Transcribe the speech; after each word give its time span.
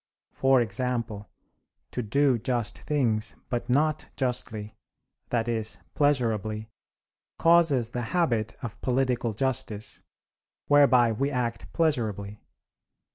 For 0.33 0.59
example, 0.61 1.29
to 1.91 2.01
do 2.01 2.39
just 2.39 2.79
things, 2.79 3.35
but 3.49 3.69
not 3.69 4.09
justly, 4.15 4.75
that 5.29 5.47
is, 5.47 5.77
pleasurably, 5.93 6.69
causes 7.37 7.91
the 7.91 8.01
habit 8.09 8.55
of 8.63 8.81
political 8.81 9.33
justice, 9.35 10.01
whereby 10.65 11.11
we 11.11 11.29
act 11.29 11.71
pleasurably. 11.71 12.41